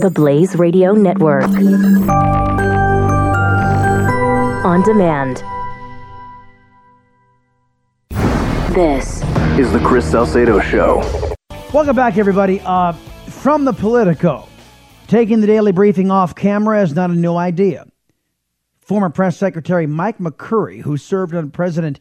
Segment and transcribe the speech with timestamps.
[0.00, 1.44] The Blaze Radio Network.
[4.64, 5.42] On demand.
[8.74, 9.22] This
[9.58, 11.00] is the Chris Salcedo Show.
[11.74, 12.62] Welcome back, everybody.
[12.64, 14.48] Uh, from the Politico,
[15.06, 17.84] taking the daily briefing off camera is not a new idea.
[18.78, 22.00] Former Press Secretary Mike McCurry, who served under President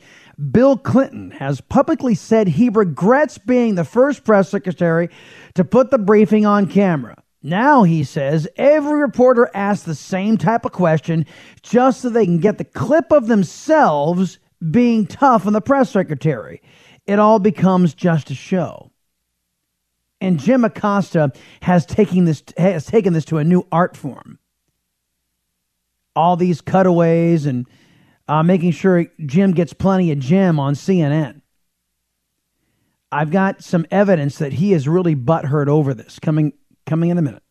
[0.52, 5.10] Bill Clinton, has publicly said he regrets being the first press secretary
[5.56, 7.19] to put the briefing on camera.
[7.42, 11.26] Now, he says, every reporter asks the same type of question
[11.62, 14.40] just so they can get the clip of themselves
[14.72, 16.62] being tough on the press secretary.
[17.08, 18.92] It all becomes just a show.
[20.20, 24.40] And Jim Acosta has taken this has taken this to a new art form
[26.20, 27.66] all these cutaways and
[28.28, 31.42] uh, making sure Jim gets plenty of Jim on CNN.
[33.12, 36.54] I've got some evidence that he is really butthurt over this coming
[36.90, 37.44] coming in a minute.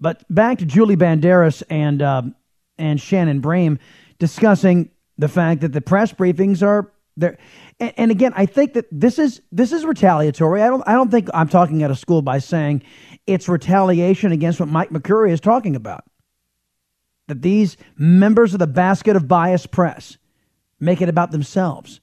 [0.00, 2.22] But back to Julie Banderas and uh,
[2.78, 3.78] and Shannon Bream
[4.18, 7.36] discussing the fact that the press briefings are there.
[7.78, 10.62] And, and again, I think that this is this is retaliatory.
[10.62, 12.82] I don't I don't think I'm talking at a school by saying
[13.26, 16.04] it's retaliation against what Mike McCurry is talking about
[17.30, 20.18] that these members of the basket of bias press
[20.80, 22.00] make it about themselves.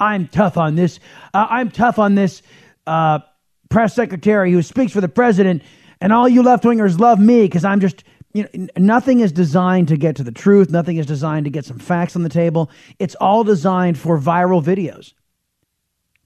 [0.00, 0.98] I'm tough on this.
[1.32, 2.42] Uh, I'm tough on this
[2.88, 3.20] uh,
[3.68, 5.62] press secretary who speaks for the president,
[6.00, 8.04] and all you left wingers love me because I'm just.
[8.34, 10.68] You know, nothing is designed to get to the truth.
[10.70, 12.70] Nothing is designed to get some facts on the table.
[12.98, 15.14] It's all designed for viral videos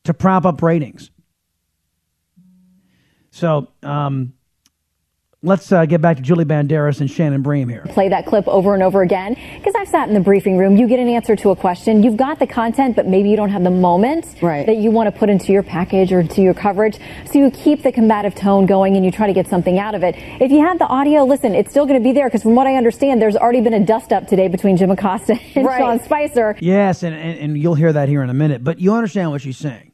[0.02, 1.12] to prop up ratings.
[3.30, 4.34] So, um,
[5.44, 7.84] Let's uh, get back to Julie Banderas and Shannon Bream here.
[7.88, 10.76] Play that clip over and over again because I've sat in the briefing room.
[10.76, 12.04] You get an answer to a question.
[12.04, 14.64] You've got the content, but maybe you don't have the moment right.
[14.66, 16.96] that you want to put into your package or to your coverage.
[17.26, 20.04] So you keep the combative tone going and you try to get something out of
[20.04, 20.14] it.
[20.16, 22.68] If you have the audio, listen, it's still going to be there because from what
[22.68, 25.78] I understand, there's already been a dust up today between Jim Acosta and right.
[25.78, 26.56] Sean Spicer.
[26.60, 28.62] Yes, and, and, and you'll hear that here in a minute.
[28.62, 29.91] But you understand what she's saying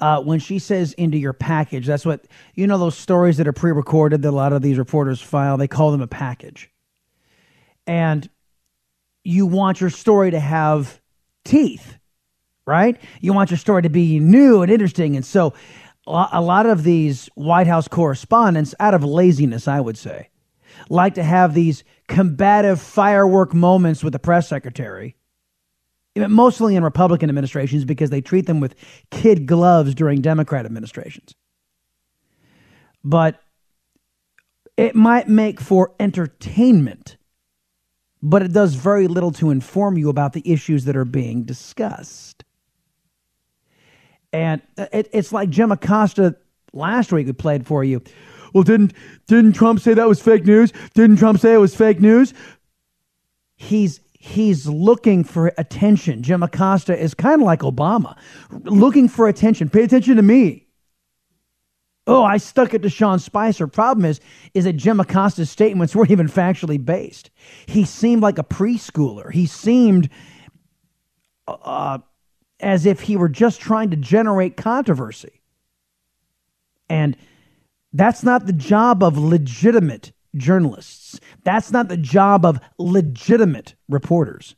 [0.00, 3.52] uh, when she says into your package, that's what, you know, those stories that are
[3.52, 6.70] pre recorded that a lot of these reporters file, they call them a package.
[7.86, 8.28] And
[9.24, 11.00] you want your story to have
[11.44, 11.98] teeth,
[12.66, 13.00] right?
[13.20, 15.16] You want your story to be new and interesting.
[15.16, 15.54] And so
[16.06, 20.28] a lot of these White House correspondents, out of laziness, I would say,
[20.88, 25.16] like to have these combative firework moments with the press secretary
[26.16, 28.74] mostly in Republican administrations because they treat them with
[29.10, 31.34] kid gloves during Democrat administrations.
[33.04, 33.40] But
[34.76, 37.16] it might make for entertainment,
[38.22, 42.44] but it does very little to inform you about the issues that are being discussed.
[44.32, 46.36] And it, it's like Jim Acosta
[46.72, 48.02] last week we played for you.
[48.52, 48.92] Well, didn't
[49.26, 50.72] didn't Trump say that was fake news?
[50.94, 52.34] Didn't Trump say it was fake news?
[53.56, 56.22] He's he's looking for attention.
[56.22, 58.16] Jim Acosta is kind of like Obama,
[58.64, 59.68] looking for attention.
[59.68, 60.66] Pay attention to me.
[62.08, 63.66] Oh, I stuck it to Sean Spicer.
[63.66, 64.20] Problem is,
[64.54, 67.30] is that Jim Acosta's statements weren't even factually based.
[67.66, 69.32] He seemed like a preschooler.
[69.32, 70.08] He seemed
[71.48, 71.98] uh,
[72.60, 75.40] as if he were just trying to generate controversy.
[76.88, 77.16] And
[77.92, 81.20] that's not the job of legitimate journalists.
[81.44, 84.56] That's not the job of legitimate reporters.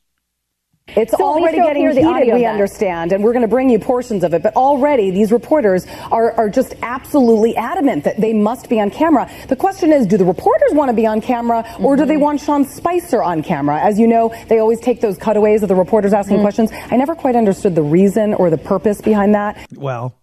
[0.97, 4.33] It's so already getting heated, we understand, and we're going to bring you portions of
[4.33, 4.43] it.
[4.43, 9.31] But already, these reporters are, are just absolutely adamant that they must be on camera.
[9.49, 12.03] The question is, do the reporters want to be on camera, or mm-hmm.
[12.03, 12.23] do they mm-hmm.
[12.23, 13.81] want Sean Spicer on camera?
[13.81, 16.45] As you know, they always take those cutaways of the reporters asking mm-hmm.
[16.45, 16.71] questions.
[16.73, 19.59] I never quite understood the reason or the purpose behind that.
[19.75, 20.19] Well,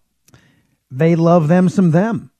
[0.90, 2.30] they love them some them.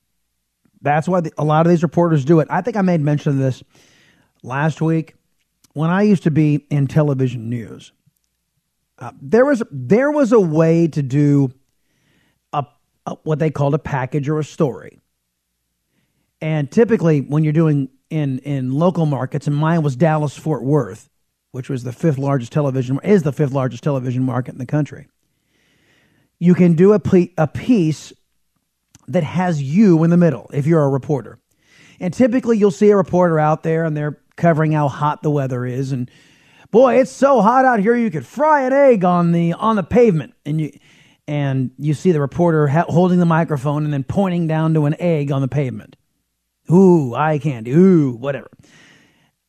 [0.86, 2.47] That's why the, a lot of these reporters do it.
[2.48, 3.60] I think I made mention of this
[4.44, 5.16] last week
[5.72, 7.91] when I used to be in television news.
[8.97, 11.50] Uh, there was there was a way to do
[12.52, 12.64] a,
[13.04, 15.00] a, what they called a package or a story.
[16.41, 21.10] And typically, when you're doing in in local markets, and mine was Dallas Fort Worth,
[21.50, 25.09] which was the fifth largest television is the fifth largest television market in the country.
[26.39, 27.00] You can do a,
[27.36, 28.12] a piece
[29.08, 31.38] that has you in the middle if you're a reporter.
[32.00, 35.64] And typically you'll see a reporter out there and they're covering how hot the weather
[35.64, 36.10] is and
[36.70, 39.82] boy, it's so hot out here you could fry an egg on the on the
[39.82, 40.72] pavement and you
[41.28, 44.94] and you see the reporter ha- holding the microphone and then pointing down to an
[45.00, 45.97] egg on the pavement.
[46.70, 47.72] Ooh, eye candy.
[47.72, 48.48] Ooh, whatever.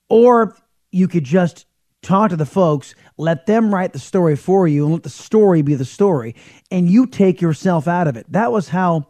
[0.09, 0.56] Or
[0.92, 1.65] you could just
[2.01, 5.62] talk to the folks, let them write the story for you, and let the story
[5.62, 6.36] be the story,
[6.71, 8.25] and you take yourself out of it.
[8.31, 9.07] That was how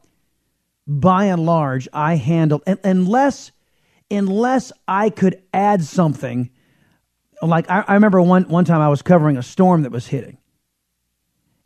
[0.88, 3.52] by and large, I handled, unless,
[4.10, 6.50] unless I could add something.
[7.42, 10.38] Like I, I remember one, one time I was covering a storm that was hitting.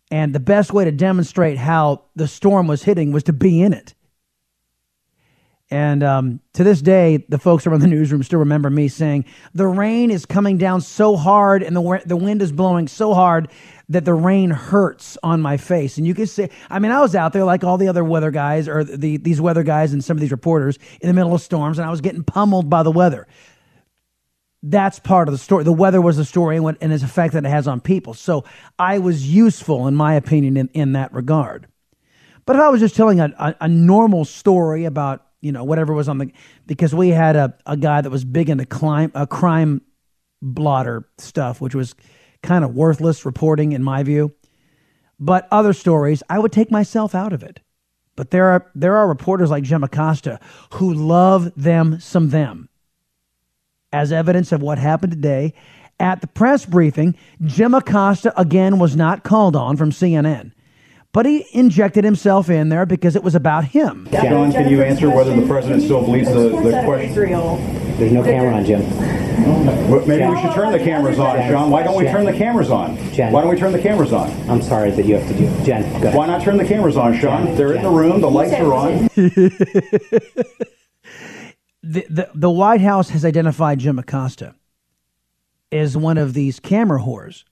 [0.09, 3.73] And the best way to demonstrate how the storm was hitting was to be in
[3.73, 3.94] it.
[5.71, 9.23] And um, to this day, the folks around the newsroom still remember me saying,
[9.53, 13.50] The rain is coming down so hard and the, the wind is blowing so hard
[13.88, 15.97] that the rain hurts on my face.
[15.97, 18.31] And you can say, I mean, I was out there like all the other weather
[18.31, 21.41] guys or the, these weather guys and some of these reporters in the middle of
[21.41, 23.27] storms, and I was getting pummeled by the weather.
[24.63, 25.63] That's part of the story.
[25.63, 28.13] The weather was the story and, what, and its effect that it has on people.
[28.13, 28.44] So
[28.77, 31.67] I was useful, in my opinion, in, in that regard.
[32.45, 35.93] But if I was just telling a, a, a normal story about you know, whatever
[35.93, 36.31] was on the,
[36.67, 39.81] because we had a, a guy that was big into crime, a uh, crime
[40.41, 41.95] blotter stuff, which was
[42.41, 44.33] kind of worthless reporting in my view.
[45.19, 47.59] But other stories, I would take myself out of it.
[48.15, 50.39] But there are there are reporters like Jim Acosta
[50.73, 52.69] who love them some them.
[53.93, 55.53] As evidence of what happened today
[55.99, 60.51] at the press briefing, Jim Acosta again was not called on from CNN
[61.13, 64.07] but he injected himself in there because it was about him.
[64.11, 67.13] John, can you answer whether the president still believes the, the question?
[67.97, 68.81] There's no camera on, Jim.
[69.43, 71.69] Well, maybe we should turn the cameras on, John.
[71.69, 72.95] Why don't we turn the cameras on?
[73.13, 73.31] Jen.
[73.33, 74.29] Why don't we turn the cameras on?
[74.49, 75.65] I'm sorry that you have to do it.
[75.65, 76.15] Jen, go ahead.
[76.15, 77.55] Why not turn the cameras on, Sean?
[77.55, 78.21] They're in the room.
[78.21, 78.91] The lights are on.
[81.83, 84.55] the, the, the White House has identified Jim Acosta
[85.71, 87.43] as one of these camera whores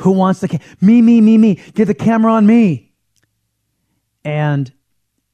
[0.00, 1.60] who wants the ca- me, me, me, me?
[1.74, 2.92] Get the camera on me.
[4.24, 4.72] And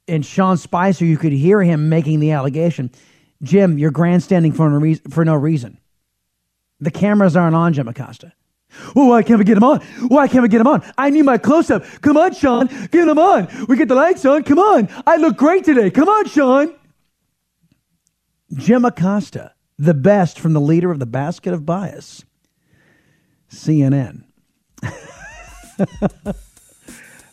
[0.06, 2.90] in Sean Spicer, you could hear him making the allegation,
[3.42, 5.78] Jim, you're grandstanding for no, reason, for no reason.
[6.80, 8.32] The cameras aren't on Jim Acosta.
[8.94, 9.80] Well, why can't we get him on?
[10.08, 10.82] Why can't we get him on?
[10.96, 11.84] I need my close up.
[12.02, 12.66] Come on, Sean.
[12.66, 13.48] Get him on.
[13.66, 14.42] We get the lights on.
[14.44, 14.88] Come on.
[15.06, 15.90] I look great today.
[15.90, 16.74] Come on, Sean.
[18.52, 22.24] Jim Acosta, the best from the leader of the basket of bias,
[23.50, 24.24] CNN.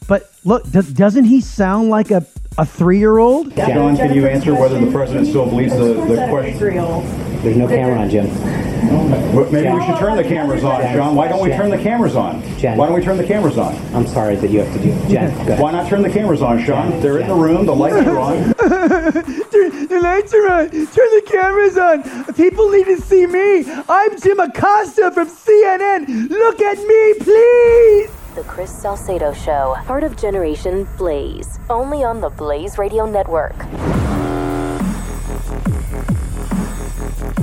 [0.07, 2.25] But look, does, doesn't he sound like a,
[2.57, 3.55] a three year old?
[3.55, 6.59] John, can you answer whether the president still believes the, the question?
[7.41, 8.27] There's no camera on, Jim.
[8.95, 11.15] Well, maybe we should turn the cameras on, John.
[11.15, 12.41] Why don't we turn the cameras on?
[12.57, 12.77] Jen.
[12.77, 13.75] Why don't we turn the cameras on?
[13.93, 15.09] I'm sorry that you have to do it.
[15.09, 15.59] Jen, go ahead.
[15.59, 16.99] Why not turn the cameras on, Sean?
[17.01, 17.65] They're in the room.
[17.65, 18.33] The lights are on.
[18.53, 20.69] the lights are on.
[20.69, 22.33] Turn the cameras on.
[22.35, 23.65] People need to see me.
[23.89, 26.29] I'm Jim Acosta from CNN.
[26.29, 28.11] Look at me, please.
[28.35, 33.55] The Chris Salcedo Show, part of Generation Blaze, only on the Blaze Radio Network.
[37.17, 37.39] Thank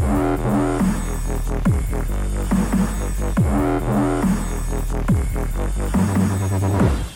[7.07, 7.12] you.